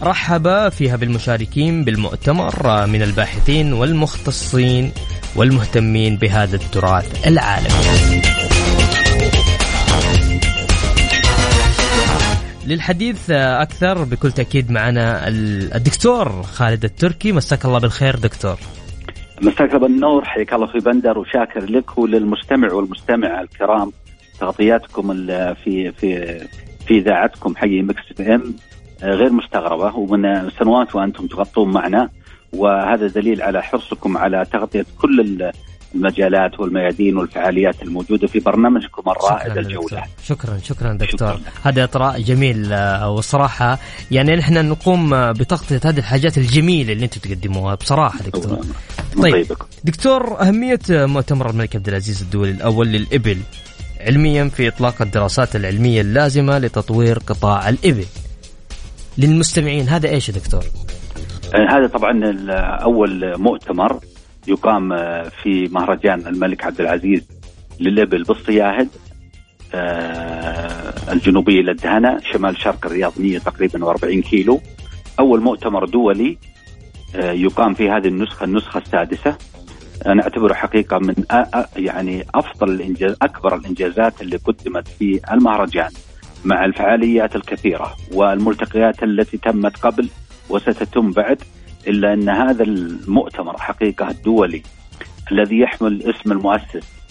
رحب 0.03 0.69
فيها 0.69 0.97
بالمشاركين 0.97 1.85
بالمؤتمر 1.85 2.87
من 2.87 3.03
الباحثين 3.03 3.73
والمختصين 3.73 4.93
والمهتمين 5.37 6.17
بهذا 6.17 6.57
التراث 6.57 7.27
العالمي. 7.27 8.23
للحديث 12.67 13.31
أكثر 13.31 14.05
بكل 14.05 14.33
تأكيد 14.33 14.71
معنا 14.71 15.29
الدكتور 15.29 16.43
خالد 16.43 16.85
التركي. 16.85 17.33
مساك 17.33 17.65
الله 17.65 17.79
بالخير 17.79 18.17
دكتور. 18.17 18.57
مساك 19.43 19.77
بالنور 19.77 20.25
حياك 20.25 20.53
الله 20.53 20.67
في 20.67 20.79
بندر 20.79 21.19
وشاكر 21.19 21.65
لك 21.65 21.99
وللمستمع 21.99 22.73
والمستمع 22.73 23.41
الكرام 23.41 23.93
تغطياتكم 24.41 25.27
في 25.65 25.93
في 25.93 26.39
في 26.87 26.99
إذاعتكم 26.99 27.57
حي 27.57 27.83
مكس 27.83 28.21
إم. 28.21 28.55
غير 29.03 29.33
مستغربة 29.33 29.97
ومن 29.97 30.51
سنوات 30.59 30.95
وأنتم 30.95 31.27
تغطون 31.27 31.73
معنا 31.73 32.09
وهذا 32.53 33.07
دليل 33.07 33.43
على 33.43 33.63
حرصكم 33.63 34.19
على 34.19 34.47
تغطية 34.53 34.87
كل 35.01 35.53
المجالات 35.95 36.61
والميادين 36.61 37.17
والفعاليات 37.17 37.83
الموجودة 37.83 38.27
في 38.27 38.41
برنامجكم 38.41 39.11
الرائد 39.11 39.59
الجولة. 39.59 40.03
شكرا 40.25 40.59
شكرا 40.59 40.93
دكتور، 40.93 41.29
شكرا. 41.29 41.41
هذا 41.63 41.85
إطراء 41.85 42.21
جميل 42.21 42.73
آه، 42.73 43.11
والصراحة 43.11 43.79
يعني 44.11 44.37
نحن 44.37 44.69
نقوم 44.69 45.33
بتغطية 45.33 45.81
هذه 45.85 45.99
الحاجات 45.99 46.39
الجميلة 46.39 46.93
اللي 46.93 47.05
أنتم 47.05 47.21
تقدموها 47.21 47.75
بصراحة 47.75 48.19
دكتور. 48.19 48.59
طيب 49.23 49.47
دكتور 49.85 50.41
أهمية 50.41 50.79
مؤتمر 50.91 51.51
الملك 51.51 51.77
عبد 51.77 51.89
العزيز 51.89 52.23
الدولي 52.23 52.51
الأول 52.51 52.89
للإبل 52.89 53.39
علميا 54.01 54.45
في 54.49 54.69
إطلاق 54.69 55.03
الدراسات 55.03 55.57
العلمية 55.57 56.01
اللازمة 56.01 56.59
لتطوير 56.59 57.19
قطاع 57.19 57.69
الإبل. 57.69 58.05
للمستمعين. 59.19 59.89
هذا 59.89 60.09
إيش 60.09 60.29
يا 60.29 60.35
دكتور؟ 60.35 60.65
آه، 61.55 61.67
هذا 61.71 61.87
طبعا 61.87 62.21
أول 62.83 63.39
مؤتمر 63.39 64.01
يقام 64.49 64.93
آه، 64.93 65.29
في 65.43 65.69
مهرجان 65.73 66.27
الملك 66.27 66.65
عبد 66.65 66.81
العزيز 66.81 67.29
للإبل 67.81 68.23
بالصياهد 68.23 68.89
آه، 69.75 71.13
الجنوبية 71.13 71.61
للدهنة 71.61 72.21
شمال 72.33 72.61
شرق 72.61 72.87
الرياض 72.87 73.13
100 73.17 73.39
تقريبا 73.39 73.87
40 73.87 74.23
كيلو. 74.23 74.61
أول 75.19 75.41
مؤتمر 75.41 75.85
دولي 75.85 76.39
يقام 77.15 77.75
في 77.75 77.91
هذه 77.91 78.09
النسخة 78.09 78.45
النسخة 78.45 78.79
السادسة. 78.79 79.37
أنا 80.07 80.23
أعتبره 80.23 80.55
حقيقة 80.55 80.99
من 80.99 81.15
يعني 81.77 82.25
أفضل 82.35 82.71
الإنجاز 82.71 83.17
أكبر 83.23 83.57
الإنجازات 83.57 84.23
اللي 84.23 84.37
قدمت 84.37 84.89
في 84.89 85.21
المهرجان. 85.33 85.91
مع 86.45 86.65
الفعاليات 86.65 87.37
الكثيرة 87.37 87.97
والملتقيات 88.13 89.03
التي 89.03 89.39
تمت 89.39 89.77
قبل 89.77 90.09
وستتم 90.49 91.11
بعد 91.11 91.43
إلا 91.87 92.13
أن 92.13 92.29
هذا 92.29 92.63
المؤتمر 92.63 93.59
حقيقة 93.59 94.11
الدولي 94.11 94.63
الذي 95.33 95.59
يحمل 95.59 96.03
اسم 96.03 96.33
المؤسس 96.33 97.03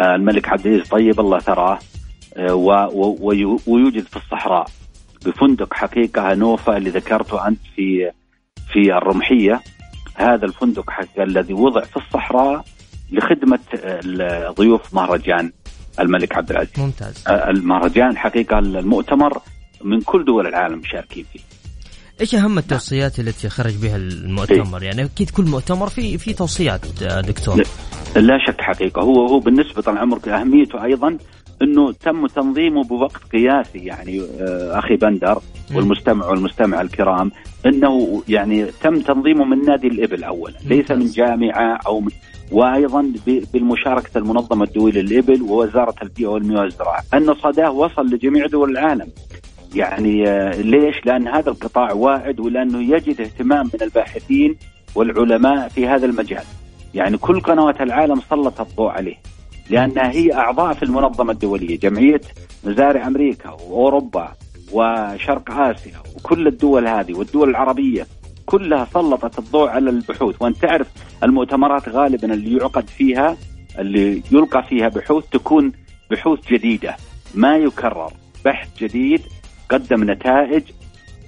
آه، 0.00 0.14
الملك 0.14 0.48
عبد 0.48 0.66
العزيز. 0.66 0.88
طيب 0.88 1.20
الله 1.20 1.38
ثراه 1.38 1.78
آه، 2.36 2.54
ويوجد 3.66 4.06
في 4.06 4.16
الصحراء 4.16 4.66
بفندق 5.26 5.74
حقيقة 5.74 6.34
نوفا 6.34 6.76
اللي 6.76 6.90
ذكرته 6.90 7.48
أنت 7.48 7.60
في 7.76 8.10
في 8.72 8.96
الرمحية. 8.96 9.60
هذا 10.14 10.44
الفندق 10.46 10.90
حقيقة 10.90 11.22
الذي 11.22 11.54
وضع 11.54 11.80
في 11.80 11.96
الصحراء 11.96 12.64
لخدمة 13.12 13.58
آه، 13.84 14.50
ضيوف 14.50 14.94
مهرجان. 14.94 15.52
الملك 16.00 16.36
عبد 16.36 16.50
العزيز 16.50 16.78
ممتاز 16.78 17.24
آه، 17.28 17.50
المهرجان 17.50 18.16
حقيقه 18.16 18.58
المؤتمر 18.58 19.38
من 19.84 20.00
كل 20.00 20.24
دول 20.24 20.46
العالم 20.46 20.78
مشاركين 20.78 21.24
فيه 21.32 21.40
إيش 22.20 22.34
أهم 22.34 22.58
التوصيات 22.58 23.20
التي 23.20 23.48
خرج 23.48 23.74
بها 23.76 23.96
المؤتمر؟ 23.96 24.82
إيه؟ 24.82 24.86
يعني 24.86 25.04
أكيد 25.04 25.30
كل 25.30 25.44
مؤتمر 25.44 25.88
في 25.88 26.18
في 26.18 26.32
توصيات 26.32 27.02
آه، 27.02 27.20
دكتور. 27.20 27.62
لا 28.16 28.38
شك 28.46 28.60
حقيقة 28.60 29.02
هو 29.02 29.26
هو 29.26 29.38
بالنسبة 29.38 29.82
طال 29.82 29.98
عمرك 29.98 30.28
أهميته 30.28 30.84
أيضا 30.84 31.18
إنه 31.62 31.92
تم 31.92 32.26
تنظيمه 32.26 32.84
بوقت 32.84 33.22
قياسي 33.32 33.78
يعني 33.78 34.20
آه، 34.20 34.78
أخي 34.78 34.96
بندر 34.96 35.42
والمستمع 35.74 36.26
والمستمع 36.26 36.80
الكرام 36.80 37.30
إنه 37.66 38.22
يعني 38.28 38.66
تم 38.82 39.00
تنظيمه 39.00 39.44
من 39.44 39.64
نادي 39.64 39.86
الإبل 39.86 40.24
اولا 40.24 40.58
ليس 40.64 40.90
من 40.90 41.06
جامعة 41.06 41.78
أو 41.86 42.00
من 42.00 42.10
وأيضا 42.52 43.12
بالمشاركة 43.52 44.18
المنظمة 44.18 44.64
الدولية 44.64 45.02
للإبل 45.02 45.42
ووزارة 45.42 45.94
البيئة 46.02 46.26
والمياه 46.28 46.60
والزراعة، 46.60 47.02
أن 47.14 47.34
صداه 47.34 47.70
وصل 47.70 48.06
لجميع 48.06 48.46
دول 48.46 48.70
العالم. 48.70 49.08
يعني 49.74 50.28
آه، 50.28 50.60
ليش؟ 50.60 51.06
لأن 51.06 51.28
هذا 51.28 51.50
القطاع 51.50 51.92
واعد 51.92 52.40
ولأنه 52.40 52.94
يجد 52.94 53.20
اهتمام 53.20 53.66
من 53.74 53.82
الباحثين 53.82 54.56
والعلماء 54.94 55.68
في 55.68 55.86
هذا 55.86 56.06
المجال 56.06 56.44
يعني 56.94 57.16
كل 57.18 57.40
قنوات 57.40 57.80
العالم 57.80 58.20
سلطت 58.30 58.60
الضوء 58.60 58.90
عليه 58.90 59.16
لأنها 59.70 60.10
هي 60.10 60.34
أعضاء 60.34 60.74
في 60.74 60.82
المنظمة 60.82 61.32
الدولية 61.32 61.78
جمعية 61.78 62.20
مزارع 62.64 63.06
أمريكا 63.06 63.50
وأوروبا 63.50 64.32
وشرق 64.72 65.50
آسيا 65.50 65.98
وكل 66.16 66.46
الدول 66.46 66.86
هذه 66.86 67.14
والدول 67.14 67.50
العربية 67.50 68.06
كلها 68.46 68.84
سلطت 68.84 69.38
الضوء 69.38 69.68
على 69.68 69.90
البحوث. 69.90 70.42
وأنت 70.42 70.56
تعرف 70.56 70.86
المؤتمرات 71.22 71.88
غالبا 71.88 72.34
اللي 72.34 72.56
يعقد 72.56 72.88
فيها 72.88 73.36
اللي 73.78 74.22
يلقى 74.32 74.62
فيها 74.62 74.88
بحوث 74.88 75.24
تكون 75.32 75.72
بحوث 76.10 76.48
جديدة. 76.52 76.96
ما 77.34 77.56
يكرر. 77.56 78.12
بحث 78.44 78.68
جديد 78.78 79.22
قدم 79.68 80.10
نتائج 80.10 80.62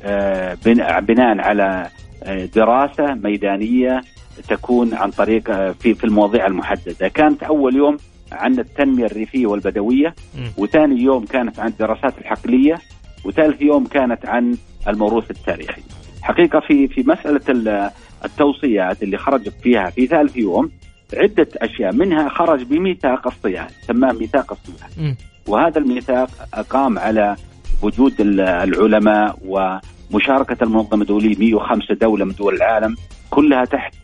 آه، 0.03 0.59
بناء 1.01 1.39
على 1.41 1.89
آه، 2.23 2.45
دراسة 2.45 3.15
ميدانية 3.15 4.01
تكون 4.49 4.95
عن 4.95 5.11
طريق 5.11 5.51
آه، 5.51 5.73
في 5.73 5.95
في 5.95 6.05
المواضيع 6.05 6.47
المحددة. 6.47 7.09
كانت 7.09 7.43
أول 7.43 7.77
يوم 7.77 7.97
عن 8.33 8.59
التنمية 8.59 9.07
الريفية 9.07 9.47
والبدوية 9.47 10.15
وثاني 10.57 11.03
يوم 11.03 11.25
كانت 11.25 11.61
عن 11.61 11.69
الدراسات 11.69 12.19
الحقلية 12.19 12.79
وثالث 13.25 13.63
يوم 13.63 13.87
كانت 13.87 14.27
عن 14.27 14.57
الموروث 14.89 15.31
التاريخي. 15.31 15.83
حقيقة 16.25 16.61
في 16.61 16.89
في 16.89 17.05
مسألة 17.07 17.91
التوصيات 18.25 19.03
اللي 19.03 19.19
خرجت 19.19 19.55
فيها 19.63 19.91
في 19.91 20.07
ثالث 20.07 20.37
يوم 20.37 20.71
عدة 21.17 21.49
أشياء 21.57 21.93
منها 21.93 22.29
خرج 22.29 22.63
بميثاق 22.63 23.27
الصيانة 23.27 23.69
سماه 23.87 24.13
ميثاق 24.13 24.53
الصيانة 24.53 25.17
وهذا 25.49 25.79
الميثاق 25.79 26.31
قام 26.71 26.99
على 26.99 27.37
وجود 27.83 28.15
العلماء 28.21 29.39
ومشاركة 29.47 30.65
المنظمة 30.65 31.03
الدولية 31.03 31.37
105 31.39 31.95
دولة 31.95 32.25
من 32.25 32.33
دول 32.33 32.55
العالم 32.55 32.97
كلها 33.31 33.65
تحت 33.65 33.95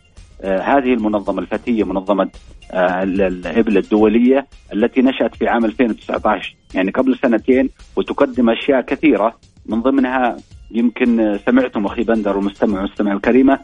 آه، 0.41 0.59
هذه 0.59 0.93
المنظمة 0.93 1.41
الفتية 1.41 1.83
منظمة 1.83 2.29
آه، 2.71 3.03
الإبل 3.03 3.77
الدولية 3.77 4.47
التي 4.73 5.01
نشأت 5.01 5.35
في 5.35 5.47
عام 5.47 5.65
2019 5.65 6.55
يعني 6.73 6.91
قبل 6.91 7.17
سنتين 7.21 7.69
وتقدم 7.95 8.49
أشياء 8.49 8.81
كثيرة 8.81 9.35
من 9.65 9.81
ضمنها 9.81 10.37
يمكن 10.73 11.39
سمعتم 11.45 11.85
أخي 11.85 12.03
بندر 12.03 12.37
والمستمع 12.37 12.81
والمستمع 12.81 13.13
الكريمة 13.13 13.59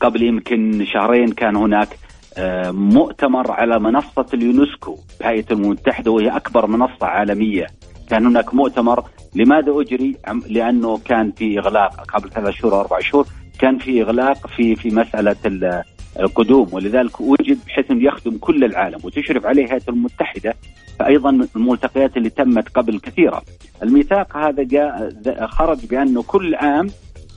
قبل 0.00 0.22
يمكن 0.22 0.84
شهرين 0.84 1.32
كان 1.32 1.56
هناك 1.56 1.88
آه، 2.36 2.70
مؤتمر 2.70 3.50
على 3.50 3.78
منصة 3.78 4.26
اليونسكو 4.34 4.98
بهيئة 5.20 5.44
الأمم 5.50 5.64
المتحدة 5.64 6.10
وهي 6.10 6.28
أكبر 6.28 6.66
منصة 6.66 7.06
عالمية 7.06 7.66
كان 8.10 8.26
هناك 8.26 8.54
مؤتمر 8.54 9.04
لماذا 9.34 9.72
أجري؟ 9.80 10.16
لأنه 10.48 10.98
كان 10.98 11.32
في 11.32 11.58
إغلاق 11.58 12.00
قبل 12.00 12.30
ثلاث 12.30 12.54
شهور 12.54 12.74
أو 12.74 12.80
أربع 12.80 13.00
شهور 13.00 13.26
كان 13.58 13.78
في 13.78 14.02
إغلاق 14.02 14.46
في 14.46 14.76
في 14.76 14.90
مسألة 14.90 15.36
القدوم 16.20 16.68
ولذلك 16.72 17.20
وجد 17.20 17.58
بحيث 17.66 17.90
انه 17.90 18.04
يخدم 18.04 18.38
كل 18.38 18.64
العالم 18.64 18.98
وتشرف 19.04 19.46
عليه 19.46 19.64
الهيئة 19.64 19.82
المتحدة 19.88 20.54
فايضا 20.98 21.46
الملتقيات 21.56 22.16
اللي 22.16 22.30
تمت 22.30 22.68
قبل 22.68 23.00
كثيره. 23.00 23.42
الميثاق 23.82 24.36
هذا 24.36 24.62
جاء 24.62 25.12
خرج 25.46 25.86
بأنه 25.86 26.22
كل 26.22 26.54
عام 26.54 26.86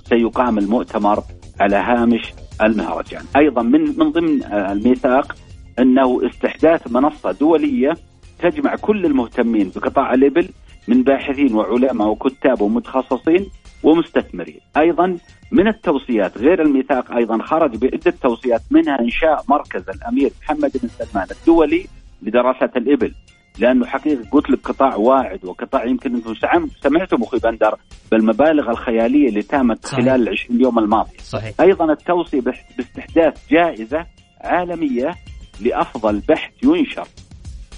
سيقام 0.10 0.58
المؤتمر 0.58 1.24
على 1.60 1.76
هامش 1.76 2.34
المهرجان، 2.64 3.24
أيضا 3.36 3.62
من 3.62 3.82
من 3.82 4.12
ضمن 4.12 4.44
الميثاق 4.44 5.36
أنه 5.80 6.28
استحداث 6.28 6.92
منصة 6.92 7.32
دولية 7.32 7.94
تجمع 8.40 8.76
كل 8.76 9.06
المهتمين 9.06 9.72
بقطاع 9.76 10.14
الابل 10.14 10.50
من 10.88 11.04
باحثين 11.04 11.56
وعلماء 11.56 12.08
وكتاب 12.08 12.62
ومتخصصين 12.62 13.50
ومستثمرين 13.86 14.60
أيضا 14.78 15.18
من 15.52 15.68
التوصيات 15.68 16.38
غير 16.38 16.62
الميثاق 16.62 17.12
أيضا 17.12 17.44
خرج 17.44 17.76
بعده 17.78 18.14
توصيات 18.22 18.62
منها 18.72 19.00
إنشاء 19.00 19.44
مركز 19.50 19.90
الأمير 19.90 20.32
محمد 20.42 20.72
بن 20.84 20.88
سلمان 20.90 21.28
الدولي 21.32 21.86
لدراسة 22.22 22.72
الإبل 22.76 23.14
لأنه 23.60 23.86
حقيقة 23.86 24.30
قلت 24.32 24.50
لك 24.50 24.60
قطاع 24.64 24.96
واعد 24.96 25.46
وقطاع 25.46 25.86
يمكن 25.86 26.16
أنتم 26.16 26.34
سمعتم 26.82 27.24
أخوي 27.24 27.40
بندر 27.40 27.76
بالمبالغ 28.12 28.70
الخيالية 28.70 29.30
اللي 29.30 29.42
تمت 29.42 29.86
صحيح. 29.86 30.00
خلال 30.00 30.28
ال 30.28 30.30
20 30.30 30.62
يوم 30.62 30.80
الماضيه 30.80 31.18
صحيح. 31.18 31.62
أيضا 31.62 31.92
التوصية 31.92 32.42
باستحداث 32.78 33.50
جائزة 33.52 34.06
عالمية 34.42 35.16
لأفضل 35.62 36.22
بحث 36.30 36.52
ينشر 36.64 37.08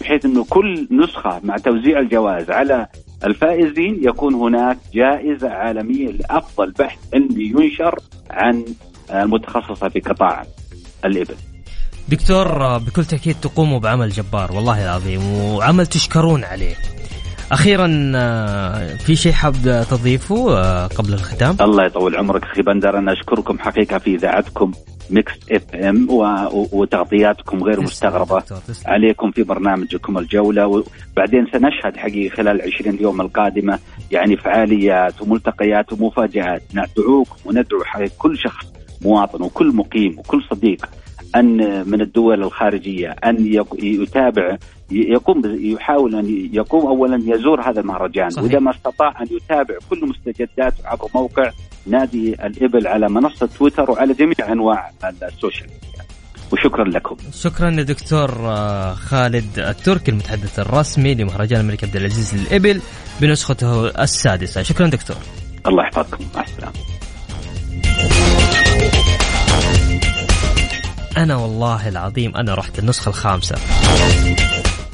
بحيث 0.02 0.26
إنه 0.26 0.46
كل 0.50 0.88
نسخة 0.92 1.42
مع 1.44 1.58
توزيع 1.58 2.00
الجوائز 2.00 2.52
على 2.52 2.88
الفائزين 3.24 4.00
يكون 4.04 4.34
هناك 4.34 4.78
جائزة 4.94 5.50
عالمية 5.50 6.08
لأفضل 6.08 6.72
بحث 6.72 7.00
علمي 7.14 7.44
ينشر 7.44 8.00
عن 8.30 8.66
المتخصصة 9.12 9.90
في 9.90 10.00
قطاع 10.00 10.44
الإبل. 11.06 11.36
دكتور 12.10 12.78
بكل 12.78 13.06
تأكيد 13.06 13.36
تقوموا 13.42 13.80
بعمل 13.80 14.10
جبار 14.10 14.52
والله 14.52 14.84
العظيم 14.84 15.34
وعمل 15.34 15.88
تشكرون 15.88 16.44
عليه. 16.44 16.76
أخيرا 17.52 17.88
في 18.98 19.16
شيء 19.16 19.32
حاب 19.32 19.86
تضيفه 19.90 20.88
قبل 20.88 21.14
الختام؟ 21.14 21.58
الله 21.62 21.86
يطول 21.86 22.16
عمرك 22.16 22.44
أخي 22.44 22.62
بندر 22.62 22.98
أنا 22.98 23.14
أشكركم 23.14 23.60
حقيقة 23.60 23.98
في 23.98 24.16
إذاعتكم 24.16 24.72
ميكس 25.10 25.34
اف 25.52 25.76
ام 25.76 26.08
وتغطياتكم 26.52 27.64
غير 27.64 27.82
مستغربة. 27.82 28.44
عليكم 28.86 29.32
في 29.32 29.44
برنامجكم 29.44 30.18
الجولة 30.18 30.68
وبعدين 30.68 31.48
سنشهد 31.54 31.98
حقيقة 31.98 32.36
خلال 32.36 32.62
20 32.62 32.98
يوم 33.02 33.22
القادمة 33.22 33.80
يعني 34.12 34.38
فعاليات 34.38 35.22
وملتقيات 35.22 35.94
ومفاجآت. 35.94 36.62
ندعوكم 36.74 37.36
وندعو 37.46 37.80
كل 38.18 38.38
شخص 38.38 38.74
مواطن 39.02 39.42
وكل 39.44 39.68
مقيم 39.76 40.20
وكل 40.20 40.44
صديق 40.52 40.90
أن 41.36 41.58
من 41.90 42.02
الدول 42.02 42.44
الخارجية 42.44 43.10
أن 43.10 43.54
يتابع 43.82 44.58
يقوم 44.92 45.42
يحاول 45.46 46.16
أن 46.16 46.50
يقوم 46.54 46.86
اولا 46.86 47.36
يزور 47.36 47.62
هذا 47.62 47.80
المهرجان. 47.80 48.30
وإذا 48.38 48.60
ما 48.60 48.72
استطاع 48.72 49.22
أن 49.22 49.28
يتابع 49.32 49.76
كل 49.90 50.10
مستجداته 50.10 50.88
عبر 50.88 51.08
موقع 51.16 51.52
نادي 51.90 52.34
الإبل 52.34 52.88
على 52.88 53.10
منصة 53.10 53.50
تويتر 53.58 53.92
وعلى 53.92 54.14
جميع 54.14 54.52
أنواع 54.52 54.92
ال 55.24 55.30
social 55.30 55.70
media. 55.70 56.06
وشكرا 56.52 56.84
لكم. 56.84 57.18
شكرا 57.34 57.70
لدكتور 57.70 58.32
آه، 58.32 58.94
خالد 58.94 59.60
التركي 59.60 60.12
المتحدث 60.12 60.60
الرسمي 60.60 61.16
لمهرجان 61.16 61.60
الملك 61.62 61.84
عبد 61.84 61.96
العزيز 61.96 62.36
للإبل 62.36 62.82
بنسخته 63.22 63.88
السادسة. 63.88 64.64
شكرا 64.64 64.88
دكتور. 64.88 65.18
الله 65.68 65.84
يحفظكم. 65.84 66.26
مع 66.36 66.44
السلامة. 66.44 66.74
أنا 71.18 71.36
والله 71.36 71.88
العظيم 71.88 72.38
أنا 72.38 72.56
رحت 72.56 72.80
النسخة 72.80 73.10
الخامسة. 73.10 73.56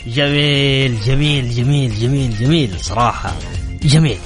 جميل 0.07 0.99
جميل 0.99 1.49
جميل 1.49 1.93
جميل 1.99 2.37
جميل 2.39 2.79
صراحة 2.79 3.33
جميل. 3.83 4.17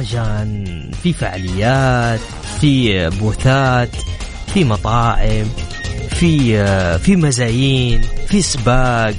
مهرجان 0.00 0.90
في 1.02 1.12
فعاليات 1.12 2.20
في 2.60 3.08
بوثات 3.10 3.88
في 4.54 4.64
مطاعم 4.64 5.46
في 6.10 6.98
في 6.98 7.16
مزايين 7.16 8.02
في 8.28 8.42
سباق 8.42 9.14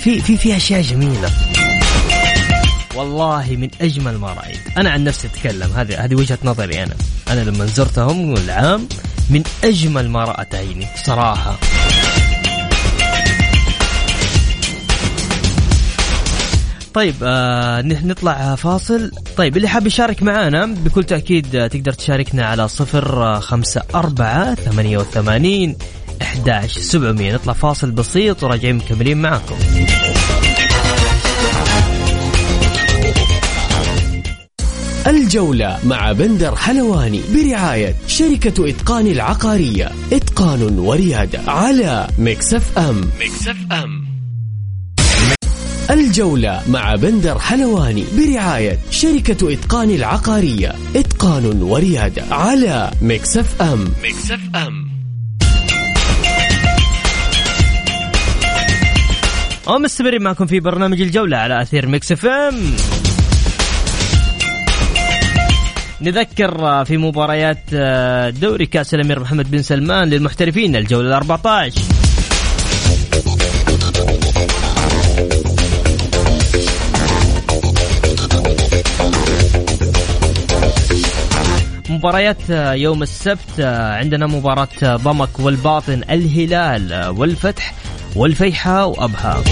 في 0.00 0.20
في 0.20 0.36
في 0.36 0.56
أشياء 0.56 0.82
جميلة. 0.82 1.30
والله 2.94 3.46
من 3.50 3.68
أجمل 3.80 4.18
ما 4.18 4.32
رأيت. 4.32 4.60
أنا 4.78 4.90
عن 4.90 5.04
نفسي 5.04 5.28
أتكلم 5.28 5.72
هذه 5.76 6.04
هذه 6.04 6.14
وجهة 6.14 6.38
نظري 6.44 6.82
أنا. 6.82 6.94
أنا 7.28 7.40
لما 7.40 7.66
زرتهم 7.66 8.34
العام 8.34 8.88
من 9.30 9.42
أجمل 9.64 10.10
ما 10.10 10.24
رأت 10.24 10.54
عيني 10.54 10.86
صراحة 11.04 11.58
طيب 16.94 17.14
آه 17.22 17.80
نطلع 17.82 18.54
فاصل. 18.54 19.10
طيب 19.36 19.56
اللي 19.56 19.68
حاب 19.68 19.86
يشارك 19.86 20.22
معنا 20.22 20.66
بكل 20.66 21.04
تأكيد 21.04 21.56
آه، 21.56 21.66
تقدر 21.66 21.92
تشاركنا 21.92 22.46
على 22.46 22.68
صفر 22.68 23.22
آه، 23.22 23.38
خمسة 23.40 23.82
أربعة 23.94 24.54
ثمانية 24.54 24.98
وثمانين 24.98 25.76
أحداش 26.22 26.78
سبعمية. 26.78 27.34
نطلع 27.34 27.52
فاصل 27.52 27.90
بسيط 27.90 28.42
وراجعين 28.42 28.76
مكملين 28.76 29.22
معكم 29.22 29.56
الجولة 35.06 35.78
مع 35.84 36.12
بندر 36.12 36.56
حلواني 36.56 37.20
برعاية 37.34 37.94
شركة 38.06 38.68
إتقان 38.70 39.06
العقارية. 39.06 39.90
إتقان 40.12 40.78
وريادة 40.78 41.40
على 41.50 42.06
مكسف 42.18 42.78
أم. 42.78 43.00
مكسف 43.20 43.56
أم. 43.72 44.07
الجولة 45.90 46.62
مع 46.68 46.94
بندر 46.94 47.38
حلواني 47.38 48.04
برعاية 48.18 48.78
شركة 48.90 49.52
إتقان 49.52 49.90
العقارية. 49.90 50.72
إتقان 50.96 51.62
وريادة 51.62 52.22
على 52.30 52.90
مكسف 53.02 53.62
أم. 53.62 53.84
مكسف 54.04 54.40
أم. 54.54 54.88
ومستمرين 59.66 60.22
معكم 60.22 60.46
في 60.46 60.60
برنامج 60.60 61.00
الجولة 61.00 61.36
على 61.36 61.62
أثير 61.62 61.88
ميكس 61.88 62.18
اف 62.18 62.26
ام. 62.26 62.54
نذكر 66.00 66.84
في 66.84 66.96
مباريات 66.96 67.74
دوري 68.34 68.66
كأس 68.66 68.94
الأمير 68.94 69.20
محمد 69.20 69.50
بن 69.50 69.62
سلمان 69.62 70.08
للمحترفين 70.08 70.76
الجولة 70.76 71.08
ال 71.08 71.12
14 71.12 71.80
مباريات 81.98 82.50
يوم 82.78 83.02
السبت 83.02 83.60
عندنا 84.00 84.26
مباراة 84.26 84.96
ضمك 84.96 85.40
والباطن 85.40 86.02
الهلال 86.10 87.14
والفتح 87.18 87.74
والفيحاء 88.16 88.88
وأبها. 88.88 89.44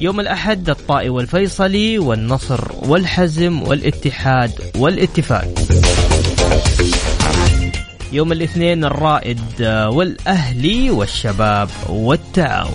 يوم 0.00 0.20
الأحد 0.20 0.70
الطائي 0.70 1.08
والفيصلي 1.08 1.98
والنصر 1.98 2.60
والحزم 2.82 3.62
والاتحاد 3.62 4.50
والاتفاق. 4.76 5.54
يوم 8.12 8.32
الاثنين 8.32 8.84
الرائد 8.84 9.40
والأهلي 9.88 10.90
والشباب 10.90 11.68
والتعاون. 11.88 12.74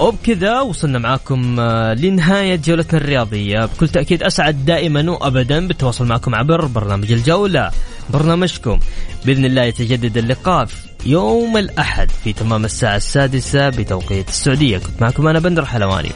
وبكذا 0.00 0.60
وصلنا 0.60 0.98
معاكم 0.98 1.60
آه، 1.60 1.94
لنهاية 1.94 2.56
جولتنا 2.56 3.00
الرياضية. 3.00 3.64
بكل 3.64 3.88
تأكيد 3.88 4.22
أسعد 4.22 4.64
دائما 4.64 5.10
وأبدا 5.10 5.66
بالتواصل 5.66 6.06
معكم 6.06 6.34
عبر 6.34 6.66
برنامج 6.66 7.12
الجولة. 7.12 7.70
برنامجكم 8.10 8.78
بإذن 9.24 9.44
الله 9.44 9.62
يتجدد 9.62 10.16
اللقاء 10.16 10.68
يوم 11.06 11.56
الأحد 11.56 12.10
في 12.24 12.32
تمام 12.32 12.64
الساعة 12.64 12.96
السادسة 12.96 13.68
بتوقيت 13.68 14.28
السعودية. 14.28 14.78
كنت 14.78 15.02
معكم 15.02 15.26
أنا 15.28 15.38
بندر 15.38 15.64
حلواني. 15.64 16.12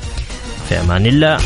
في 0.69 0.81
أمان 0.81 1.07
الله. 1.07 1.39